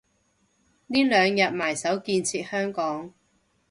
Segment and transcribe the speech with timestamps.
[0.87, 3.13] 呢兩日埋首建設香港